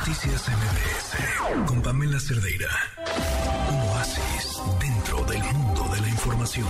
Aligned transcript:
Noticias 0.00 0.48
MBS 0.48 1.68
con 1.68 1.82
Pamela 1.82 2.18
Cerdeira. 2.18 2.70
Un 3.68 3.80
oasis 3.90 4.58
dentro 4.80 5.22
del 5.30 5.42
mundo 5.52 5.82
de 5.94 6.00
la 6.00 6.08
información. 6.08 6.66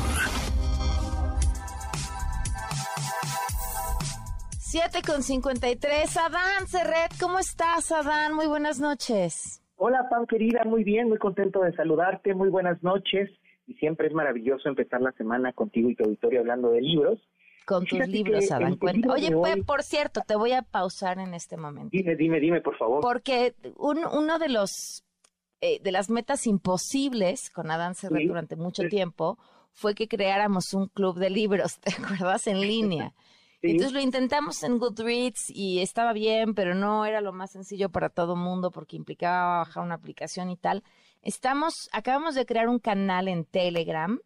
7 4.59 4.99
con 5.07 5.23
53. 5.23 6.17
Adán 6.17 6.67
Cerret, 6.67 7.13
¿cómo 7.21 7.39
estás, 7.39 7.93
Adán? 7.93 8.35
Muy 8.35 8.47
buenas 8.49 8.81
noches. 8.81 9.63
Hola, 9.77 10.09
Pam 10.11 10.27
querida, 10.27 10.65
muy 10.65 10.83
bien, 10.83 11.09
muy 11.09 11.19
contento 11.19 11.61
de 11.61 11.73
saludarte. 11.77 12.35
Muy 12.35 12.49
buenas 12.49 12.83
noches. 12.83 13.31
Y 13.69 13.75
siempre 13.75 14.09
es 14.09 14.13
maravilloso 14.13 14.69
empezar 14.69 15.01
la 15.03 15.13
semana 15.13 15.53
contigo 15.53 15.89
y 15.89 15.95
tu 15.95 16.03
auditorio 16.03 16.41
hablando 16.41 16.73
de 16.73 16.81
libros 16.81 17.21
con 17.67 17.87
tus 17.87 18.07
libros, 18.09 18.51
Adán. 18.51 18.79
Oye, 19.11 19.31
pues, 19.33 19.65
por 19.65 19.83
cierto, 19.83 20.23
te 20.27 20.37
voy 20.37 20.53
a 20.53 20.63
pausar 20.63 21.19
en 21.19 21.35
este 21.35 21.57
momento. 21.57 21.91
Dime, 21.93 22.17
dime, 22.17 22.41
dime, 22.41 22.61
por 22.61 22.77
favor. 22.77 23.01
Porque 23.01 23.55
uno 23.77 24.39
de 24.39 24.49
los 24.49 25.05
eh, 25.63 25.79
de 25.83 25.93
las 25.93 26.09
metas 26.09 26.47
imposibles 26.47 27.51
con 27.51 27.71
Adán 27.71 27.95
Serret 27.95 28.27
durante 28.27 28.57
mucho 28.57 28.85
tiempo 28.89 29.39
fue 29.73 29.95
que 29.95 30.09
creáramos 30.09 30.73
un 30.73 30.87
club 30.87 31.19
de 31.19 31.29
libros, 31.29 31.79
¿te 31.81 31.93
acuerdas? 31.93 32.47
En 32.47 32.63
línea. 32.63 33.13
Entonces 33.63 33.93
lo 33.93 34.01
intentamos 34.01 34.63
en 34.63 34.79
Goodreads 34.79 35.51
y 35.51 35.81
estaba 35.81 36.15
bien, 36.15 36.55
pero 36.55 36.75
no 36.75 37.05
era 37.05 37.21
lo 37.21 37.35
más 37.35 37.51
sencillo 37.51 37.91
para 37.91 38.09
todo 38.09 38.37
mundo 38.37 38.71
porque 38.71 38.97
implicaba 38.97 39.59
bajar 39.59 39.85
una 39.85 39.97
aplicación 39.97 40.49
y 40.49 40.57
tal. 40.57 40.83
Estamos, 41.21 41.91
acabamos 41.93 42.35
de 42.35 42.47
crear 42.47 42.67
un 42.67 42.79
canal 42.79 43.29
en 43.29 43.45
Telegram 43.45 44.19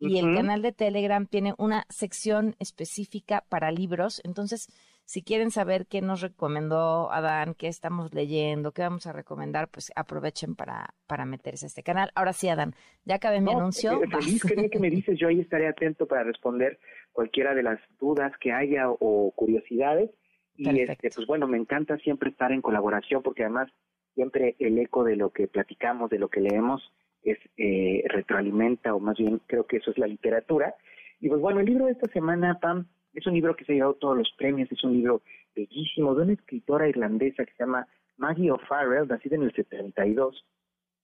y 0.00 0.18
el 0.18 0.34
canal 0.34 0.62
de 0.62 0.72
Telegram 0.72 1.26
tiene 1.26 1.54
una 1.58 1.84
sección 1.90 2.56
específica 2.58 3.44
para 3.48 3.70
libros. 3.70 4.20
Entonces, 4.24 4.68
si 5.04 5.22
quieren 5.22 5.50
saber 5.50 5.86
qué 5.86 6.00
nos 6.00 6.20
recomendó 6.20 7.12
Adán, 7.12 7.54
qué 7.54 7.68
estamos 7.68 8.14
leyendo, 8.14 8.72
qué 8.72 8.82
vamos 8.82 9.06
a 9.06 9.12
recomendar, 9.12 9.68
pues 9.68 9.92
aprovechen 9.96 10.54
para, 10.54 10.94
para 11.06 11.26
meterse 11.26 11.66
a 11.66 11.68
este 11.68 11.82
canal. 11.82 12.10
Ahora 12.14 12.32
sí, 12.32 12.48
Adán, 12.48 12.74
ya 13.04 13.16
acabé 13.16 13.40
mi 13.40 13.52
anuncio. 13.52 14.02
Eh, 14.02 14.08
feliz 14.08 14.70
que 14.70 14.78
me 14.78 14.88
dices, 14.90 15.18
yo 15.18 15.28
ahí 15.28 15.40
estaré 15.40 15.68
atento 15.68 16.06
para 16.06 16.22
responder 16.22 16.78
cualquiera 17.12 17.54
de 17.54 17.62
las 17.62 17.80
dudas 17.98 18.32
que 18.40 18.52
haya 18.52 18.88
o 18.88 19.32
curiosidades. 19.36 20.10
Y 20.56 20.80
este, 20.80 21.10
pues 21.14 21.26
bueno, 21.26 21.46
me 21.46 21.58
encanta 21.58 21.96
siempre 21.98 22.30
estar 22.30 22.52
en 22.52 22.62
colaboración 22.62 23.22
porque 23.22 23.42
además 23.42 23.70
siempre 24.14 24.56
el 24.58 24.78
eco 24.78 25.04
de 25.04 25.16
lo 25.16 25.30
que 25.30 25.48
platicamos, 25.48 26.10
de 26.10 26.18
lo 26.18 26.28
que 26.28 26.40
leemos, 26.40 26.82
es 27.22 27.38
eh, 27.56 28.02
retroalimenta, 28.08 28.94
o 28.94 29.00
más 29.00 29.16
bien 29.16 29.40
creo 29.46 29.66
que 29.66 29.78
eso 29.78 29.90
es 29.90 29.98
la 29.98 30.06
literatura. 30.06 30.74
Y 31.20 31.28
pues 31.28 31.40
bueno, 31.40 31.60
el 31.60 31.66
libro 31.66 31.86
de 31.86 31.92
esta 31.92 32.08
semana, 32.12 32.58
Pam, 32.60 32.86
es 33.14 33.26
un 33.26 33.34
libro 33.34 33.56
que 33.56 33.64
se 33.64 33.72
ha 33.72 33.74
llevado 33.74 33.94
todos 33.94 34.16
los 34.16 34.30
premios, 34.38 34.70
es 34.70 34.82
un 34.84 34.92
libro 34.92 35.22
bellísimo 35.54 36.14
de 36.14 36.22
una 36.22 36.32
escritora 36.32 36.88
irlandesa 36.88 37.44
que 37.44 37.52
se 37.52 37.64
llama 37.64 37.86
Maggie 38.16 38.50
O'Farrell, 38.50 39.08
nacida 39.08 39.36
en 39.36 39.42
el 39.42 39.52
72, 39.52 40.46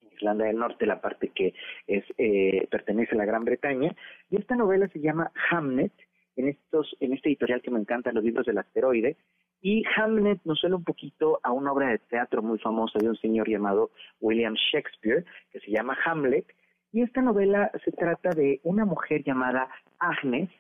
en 0.03 0.13
Irlanda 0.13 0.45
del 0.47 0.57
Norte, 0.57 0.87
la 0.87 1.01
parte 1.01 1.29
que 1.29 1.55
es 1.87 2.05
eh, 2.19 2.67
pertenece 2.71 3.15
a 3.15 3.19
la 3.19 3.25
Gran 3.25 3.45
Bretaña. 3.45 3.95
Y 4.31 4.37
esta 4.37 4.57
novela 4.57 4.89
se 4.89 5.01
llama 5.01 5.33
Hamnet, 5.51 5.93
en, 6.37 6.49
estos, 6.49 6.95
en 7.01 7.15
este 7.15 7.31
editorial 7.31 7.63
que 7.63 7.71
me 7.71 7.81
encanta, 7.81 8.13
los 8.13 8.23
libros 8.23 8.47
del 8.47 8.59
asteroide, 8.59 9.17
y 9.61 9.85
Hamlet 9.97 10.41
nos 10.45 10.59
suena 10.61 10.77
un 10.77 10.85
poquito 10.85 11.41
a 11.43 11.53
una 11.53 11.73
obra 11.73 11.89
de 11.89 11.99
teatro 11.99 12.43
muy 12.43 12.59
famosa 12.59 12.99
de 12.99 13.09
un 13.09 13.17
señor 13.17 13.49
llamado 13.49 13.91
William 14.21 14.55
Shakespeare, 14.55 15.25
que 15.51 15.61
se 15.61 15.71
llama 15.71 15.97
Hamlet. 16.05 16.47
Y 16.93 17.03
esta 17.03 17.21
novela 17.21 17.71
se 17.85 17.93
trata 17.93 18.31
de 18.31 18.61
una 18.63 18.85
mujer 18.85 19.23
llamada 19.25 19.69
Agnes, 19.99 20.51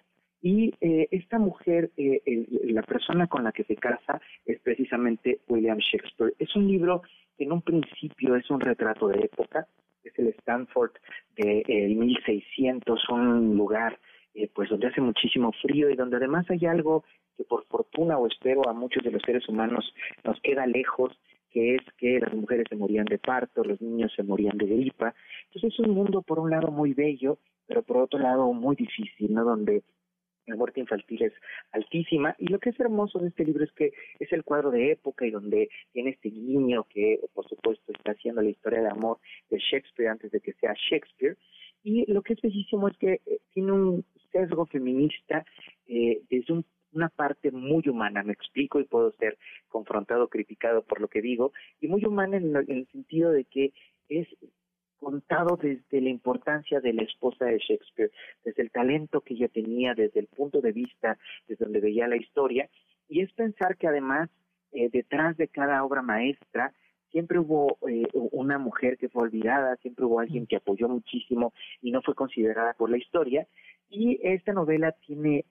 y 0.43 0.73
eh, 0.81 1.09
esta 1.11 1.39
mujer, 1.39 1.91
eh, 1.97 2.21
la 2.65 2.83
persona 2.83 3.27
con 3.27 3.43
la 3.43 3.53
que 3.53 3.65
se 3.65 3.75
casa 3.75 4.21
es 4.45 4.61
precisamente 4.61 5.41
William 5.49 5.79
Shakespeare. 5.79 6.35
Es 6.39 6.55
un 6.55 6.69
libro 6.69 7.03
que 7.37 7.45
en 7.45 7.53
un 7.53 7.63
principio 7.63 8.37
es 8.37 8.49
un 8.51 8.61
retrato 8.61 9.09
de 9.09 9.25
época, 9.25 9.67
es 10.05 10.17
el 10.19 10.29
Stanford 10.29 10.93
de 11.37 11.65
1600, 11.67 13.09
un 13.09 13.57
lugar 13.57 13.99
eh, 14.37 14.51
pues 14.55 14.69
donde 14.69 14.89
hace 14.89 15.01
muchísimo 15.01 15.51
frío 15.63 15.89
y 15.89 15.97
donde 15.97 16.19
además 16.19 16.45
hay 16.51 16.67
algo 16.67 17.05
que 17.39 17.45
por 17.45 17.65
fortuna 17.69 18.19
o 18.19 18.27
espero 18.27 18.69
a 18.69 18.75
muchos 18.75 19.03
de 19.03 19.11
los 19.11 19.23
seres 19.23 19.49
humanos 19.49 19.95
nos 20.25 20.39
queda 20.43 20.67
lejos, 20.67 21.19
que 21.51 21.77
es 21.77 21.81
que 21.97 22.21
las 22.21 22.35
mujeres 22.35 22.67
se 22.69 22.77
morían 22.77 23.07
de 23.07 23.19
parto, 23.19 23.65
los 23.65 23.81
niños 23.81 24.13
se 24.15 24.23
morían 24.23 24.59
de 24.59 24.67
gripa. 24.67 25.15
Entonces 25.47 25.73
es 25.73 25.81
un 25.81 25.95
mundo 25.95 26.21
por 26.21 26.39
un 26.39 26.51
lado 26.51 26.71
muy 26.71 26.93
bello, 26.93 27.39
pero 27.67 27.83
por 27.83 27.97
otro 27.97 28.19
lado 28.19 28.53
muy 28.53 28.77
difícil, 28.77 29.33
¿no? 29.33 29.43
Donde 29.43 29.83
la 30.47 30.55
muerte 30.55 30.81
infantil 30.81 31.23
es 31.23 31.33
altísima 31.73 32.37
y 32.39 32.49
lo 32.49 32.59
que 32.59 32.71
es 32.71 32.79
hermoso 32.79 33.19
de 33.19 33.29
este 33.29 33.43
libro 33.43 33.65
es 33.65 33.73
que 33.73 33.93
es 34.19 34.31
el 34.35 34.45
cuadro 34.45 34.71
de 34.71 34.93
época 34.93 35.27
y 35.27 35.31
donde 35.31 35.71
tiene 35.93 36.11
este 36.11 36.29
guiño 36.29 36.85
que 36.91 37.21
por 37.33 37.49
supuesto 37.49 37.91
está 37.91 38.13
haciendo 38.13 38.43
la 38.43 38.51
historia 38.51 38.83
de 38.83 38.91
amor 38.91 39.19
de 39.49 39.59
Shakespeare 39.59 40.11
antes 40.11 40.31
de 40.31 40.41
que 40.41 40.53
sea 40.53 40.75
Shakespeare 40.91 41.39
y 41.83 42.11
lo 42.13 42.23
que 42.23 42.35
es 42.35 42.41
bellísimo 42.41 42.89
es 42.89 42.97
que 42.99 43.21
eh, 43.27 43.39
tiene 43.53 43.73
un 43.73 44.05
sesgo 44.37 44.67
feminista 44.67 45.45
eh, 45.87 46.23
desde 46.29 46.63
una 46.93 47.09
parte 47.09 47.51
muy 47.51 47.89
humana, 47.89 48.23
me 48.23 48.33
explico 48.33 48.81
y 48.81 48.85
puedo 48.85 49.13
ser 49.13 49.39
confrontado, 49.69 50.29
criticado 50.29 50.83
por 50.83 51.01
lo 51.01 51.09
que 51.09 51.23
digo, 51.23 51.53
y 51.81 51.89
muy 51.89 52.05
humana 52.05 52.37
en, 52.37 52.55
el 52.57 52.87
sentido 52.93 53.33
de 53.33 53.45
que 53.45 53.73
es 54.09 54.29
contado 54.99 55.57
desde 55.57 56.01
la 56.01 56.09
importancia 56.09 56.81
de 56.81 56.93
la 56.93 57.03
esposa 57.03 57.45
de 57.47 57.59
Shakespeare, 57.59 58.11
desde 58.45 58.63
el 58.63 58.71
talento 58.71 59.21
que 59.21 59.35
ella 59.35 59.49
tenía, 59.49 59.95
desde 59.95 60.21
el 60.21 60.27
punto 60.27 60.61
de 60.61 60.73
vista 60.73 61.19
desde 61.47 61.65
donde 61.65 61.81
veía 61.81 62.09
la 62.09 62.17
historia, 62.17 62.69
y 63.09 63.21
es 63.21 63.33
pensar 63.33 63.77
que 63.77 63.87
además 63.87 64.31
eh, 64.73 64.89
detrás 64.91 65.37
de 65.37 65.49
cada 65.49 65.85
obra 65.85 66.03
maestra 66.03 66.73
siempre 67.11 67.39
hubo 67.39 67.79
eh, 67.89 68.07
una 68.13 68.59
mujer 68.59 68.97
que 68.99 69.09
fue 69.09 69.25
olvidada, 69.25 69.77
siempre 69.77 70.05
hubo 70.05 70.21
alguien 70.21 70.45
mm. 70.45 70.47
que 70.47 70.57
apoyó 70.57 70.89
muchísimo 70.89 71.53
y 71.81 71.91
no 71.91 72.03
fue 72.03 72.15
considerada 72.15 72.75
por 72.75 72.91
la 72.91 72.99
historia. 72.99 73.47
Y 73.89 74.19
esta 74.23 74.53
novela 74.53 74.93
tiene 74.93 75.45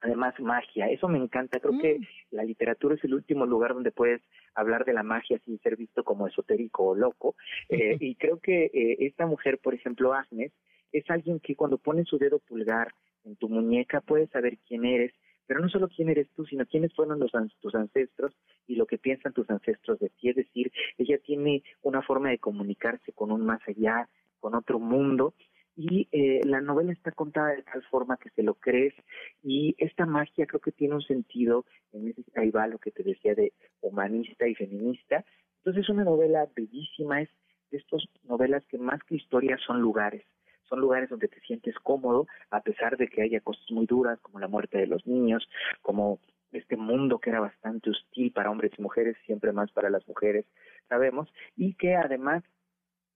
además 0.00 0.38
magia, 0.38 0.88
eso 0.90 1.08
me 1.08 1.18
encanta, 1.18 1.58
creo 1.60 1.78
que 1.80 1.98
mm. 1.98 2.06
la 2.32 2.44
literatura 2.44 2.94
es 2.94 3.04
el 3.04 3.14
último 3.14 3.46
lugar 3.46 3.72
donde 3.72 3.90
puedes 3.90 4.20
hablar 4.54 4.84
de 4.84 4.92
la 4.92 5.02
magia 5.02 5.38
sin 5.44 5.58
ser 5.60 5.76
visto 5.76 6.04
como 6.04 6.26
esotérico 6.26 6.88
o 6.88 6.94
loco. 6.94 7.36
Eh, 7.70 7.96
y 7.98 8.14
creo 8.16 8.38
que 8.38 8.66
eh, 8.66 8.96
esta 9.00 9.26
mujer, 9.26 9.58
por 9.58 9.74
ejemplo, 9.74 10.12
Agnes, 10.12 10.52
es 10.92 11.08
alguien 11.10 11.40
que 11.40 11.56
cuando 11.56 11.78
pone 11.78 12.04
su 12.04 12.18
dedo 12.18 12.38
pulgar 12.38 12.92
en 13.24 13.36
tu 13.36 13.48
muñeca 13.48 14.02
puedes 14.02 14.30
saber 14.30 14.58
quién 14.68 14.84
eres 14.84 15.12
pero 15.46 15.60
no 15.60 15.68
solo 15.68 15.88
quién 15.88 16.08
eres 16.08 16.28
tú, 16.34 16.44
sino 16.46 16.66
quiénes 16.66 16.92
fueron 16.94 17.18
los, 17.18 17.32
tus 17.60 17.74
ancestros 17.74 18.32
y 18.66 18.76
lo 18.76 18.86
que 18.86 18.98
piensan 18.98 19.32
tus 19.32 19.48
ancestros 19.50 19.98
de 19.98 20.10
ti. 20.10 20.30
Es 20.30 20.36
decir, 20.36 20.72
ella 20.98 21.18
tiene 21.18 21.62
una 21.82 22.02
forma 22.02 22.30
de 22.30 22.38
comunicarse 22.38 23.12
con 23.12 23.30
un 23.30 23.44
más 23.44 23.60
allá, 23.66 24.08
con 24.40 24.54
otro 24.54 24.78
mundo, 24.78 25.34
y 25.76 26.08
eh, 26.12 26.40
la 26.44 26.60
novela 26.60 26.92
está 26.92 27.10
contada 27.10 27.48
de 27.48 27.62
tal 27.62 27.82
forma 27.84 28.16
que 28.16 28.30
se 28.30 28.42
lo 28.42 28.54
crees. 28.54 28.94
Y 29.42 29.74
esta 29.78 30.06
magia 30.06 30.46
creo 30.46 30.60
que 30.60 30.72
tiene 30.72 30.94
un 30.94 31.02
sentido, 31.02 31.64
en 31.92 32.08
ese, 32.08 32.22
ahí 32.36 32.50
va 32.50 32.66
lo 32.66 32.78
que 32.78 32.92
te 32.92 33.02
decía 33.02 33.34
de 33.34 33.52
humanista 33.80 34.46
y 34.46 34.54
feminista, 34.54 35.24
entonces 35.58 35.84
es 35.84 35.88
una 35.88 36.04
novela 36.04 36.46
bellísima, 36.54 37.22
es 37.22 37.30
de 37.70 37.78
estas 37.78 38.02
novelas 38.24 38.64
que 38.66 38.76
más 38.76 39.02
que 39.04 39.16
historias 39.16 39.60
son 39.66 39.80
lugares, 39.80 40.22
son 40.68 40.80
lugares 40.80 41.10
donde 41.10 41.28
te 41.28 41.40
sientes 41.40 41.74
cómodo 41.82 42.26
a 42.50 42.60
pesar 42.60 42.96
de 42.96 43.08
que 43.08 43.22
haya 43.22 43.40
cosas 43.40 43.64
muy 43.70 43.86
duras 43.86 44.18
como 44.20 44.38
la 44.38 44.48
muerte 44.48 44.78
de 44.78 44.86
los 44.86 45.06
niños, 45.06 45.48
como 45.82 46.18
este 46.52 46.76
mundo 46.76 47.18
que 47.18 47.30
era 47.30 47.40
bastante 47.40 47.90
hostil 47.90 48.32
para 48.32 48.50
hombres 48.50 48.72
y 48.78 48.82
mujeres, 48.82 49.16
siempre 49.26 49.52
más 49.52 49.70
para 49.72 49.90
las 49.90 50.06
mujeres, 50.06 50.46
sabemos, 50.88 51.28
y 51.56 51.74
que 51.74 51.96
además 51.96 52.44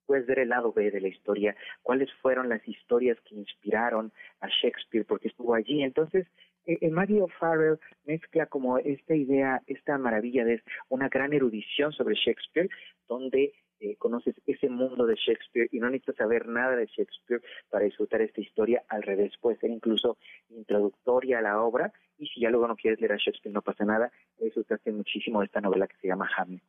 puedes 0.07 0.27
ver 0.27 0.39
el 0.41 0.49
lado 0.49 0.73
B 0.73 0.91
de 0.91 1.01
la 1.03 1.09
historia, 1.09 1.55
cuáles 1.83 2.13
fueron 2.23 2.49
las 2.49 2.67
historias 2.67 3.21
que 3.21 3.35
inspiraron 3.35 4.11
a 4.41 4.49
Shakespeare, 4.49 5.05
porque 5.05 5.29
estuvo 5.29 5.55
allí. 5.55 5.83
Entonces, 5.83 6.27
eh, 6.65 6.91
Maggie 6.91 7.21
O'Farrell 7.21 7.79
mezcla 8.05 8.47
como 8.47 8.79
esta 8.79 9.15
idea, 9.15 9.63
esta 9.67 9.99
maravilla 9.99 10.45
de 10.45 10.63
una 10.89 11.09
gran 11.09 11.35
erudición 11.35 11.93
sobre 11.93 12.15
Shakespeare, 12.15 12.71
donde 13.07 13.53
eh, 13.81 13.97
conoces 13.97 14.35
ese 14.47 14.69
mundo 14.69 15.07
de 15.07 15.15
Shakespeare 15.15 15.69
y 15.73 15.79
no 15.79 15.89
necesitas 15.89 16.17
saber 16.17 16.47
nada 16.49 16.77
de 16.77 16.87
Shakespeare 16.87 17.43
para 17.71 17.85
disfrutar 17.85 18.21
esta 18.23 18.41
historia, 18.41 18.85
al 18.89 19.03
revés, 19.03 19.33
puede 19.41 19.59
ser 19.59 19.71
incluso 19.71 20.19
introductoria 20.51 21.39
a 21.39 21.43
la 21.43 21.63
obra 21.63 21.93
y 22.19 22.27
si 22.27 22.41
ya 22.41 22.51
luego 22.51 22.67
no 22.67 22.77
quieres 22.77 23.01
leer 23.01 23.13
a 23.13 23.17
Shakespeare 23.17 23.53
no 23.53 23.63
pasa 23.63 23.85
nada, 23.85 24.11
disfrutaste 24.39 24.93
muchísimo 24.93 25.41
de 25.41 25.47
esta 25.47 25.61
novela 25.61 25.87
que 25.87 25.97
se 25.97 26.09
llama 26.09 26.29
Hamlet. 26.37 26.63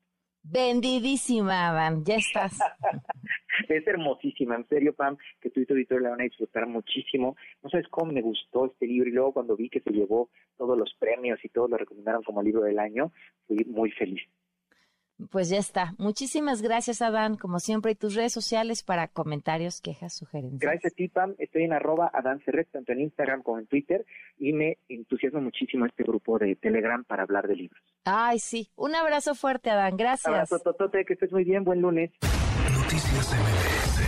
Vendidísima, 0.44 1.74
Van, 1.74 2.04
ya 2.06 2.16
estás. 2.16 2.58
es 3.70 3.86
hermosísima, 3.86 4.56
en 4.56 4.68
serio, 4.68 4.94
Pam, 4.94 5.18
que 5.42 5.50
tú 5.50 5.60
y 5.60 5.66
tu 5.66 5.74
editor 5.74 6.02
la 6.02 6.12
van 6.12 6.22
a 6.22 6.24
disfrutar 6.24 6.66
muchísimo. 6.66 7.36
No 7.62 7.70
sabes 7.70 7.88
cómo 7.90 8.12
me 8.12 8.22
gustó 8.22 8.66
este 8.66 8.88
libro 8.88 9.10
y 9.10 9.14
luego 9.14 9.34
cuando 9.34 9.56
vi 9.56 9.70
que 9.70 9.82
se 9.82 9.92
llevó 9.92 10.30
todos 10.58 10.78
los 10.78 10.94
premios 10.98 11.44
y 11.44 11.50
todos 11.50 11.70
lo 11.70 11.78
recomendaron 11.78 12.24
como 12.24 12.42
libro 12.42 12.62
del 12.62 12.80
año, 12.80 13.12
fui 13.48 13.58
muy 13.66 13.92
feliz. 13.92 14.22
Pues 15.32 15.50
ya 15.50 15.58
está. 15.58 15.94
Muchísimas 15.98 16.62
gracias, 16.62 17.02
Adán, 17.02 17.36
como 17.36 17.60
siempre, 17.60 17.92
y 17.92 17.96
tus 17.96 18.16
redes 18.16 18.32
sociales 18.32 18.84
para 18.84 19.08
comentarios, 19.08 19.82
quejas, 19.82 20.14
sugerencias. 20.14 20.62
Gracias 20.62 20.94
a 20.94 20.96
ti, 20.96 21.10
Pam. 21.10 21.36
Estoy 21.38 21.64
en 21.64 21.74
arroba 21.74 22.10
Adán 22.14 22.40
Ferret, 22.40 22.70
tanto 22.72 22.94
en 22.94 23.02
Instagram 23.02 23.44
como 23.44 23.60
en 23.60 23.68
Twitter, 23.68 24.06
y 24.38 24.54
me 24.54 24.78
entusiasma 24.88 25.42
muchísimo 25.42 25.86
este 25.86 26.04
grupo 26.04 26.40
de 26.40 26.56
Telegram 26.56 27.04
para 27.04 27.24
hablar 27.24 27.48
de 27.48 27.56
libros. 27.56 27.82
Ay, 28.06 28.40
sí. 28.40 28.72
Un 28.76 28.96
abrazo 28.96 29.36
fuerte, 29.36 29.70
Adán. 29.70 29.98
Gracias. 29.98 30.28
Un 30.28 30.34
abrazo, 30.36 30.60
Totote, 30.60 31.04
que 31.06 31.14
estés 31.14 31.32
muy 31.32 31.44
bien. 31.44 31.64
Buen 31.64 31.82
lunes. 31.82 32.12
Noticias 32.72 33.34
MBS 33.34 33.99